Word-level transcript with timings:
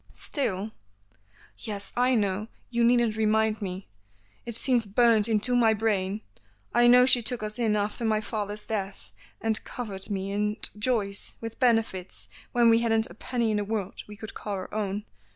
"Still" 0.13 0.71
"Yes, 1.59 1.93
I 1.95 2.15
know, 2.15 2.47
you 2.71 2.83
needn't 2.83 3.15
remind 3.15 3.61
me, 3.61 3.87
it 4.47 4.55
seems 4.55 4.87
burnt 4.87 5.29
into 5.29 5.55
my 5.55 5.75
brain, 5.75 6.21
I 6.73 6.87
know 6.87 7.05
she 7.05 7.21
took 7.21 7.43
us 7.43 7.59
in 7.59 7.75
after 7.75 8.03
my 8.03 8.19
father's 8.19 8.65
death, 8.65 9.11
and 9.41 9.63
covered 9.63 10.09
me 10.09 10.31
and 10.31 10.67
Joyce 10.75 11.35
with 11.39 11.59
benefits 11.59 12.27
when 12.51 12.71
we 12.71 12.79
hadn't 12.79 13.11
a 13.11 13.13
penny 13.13 13.51
in 13.51 13.57
the 13.57 13.63
world 13.63 14.01
we 14.07 14.15
could 14.17 14.33
call 14.33 14.53
our 14.55 14.73
own. 14.73 15.05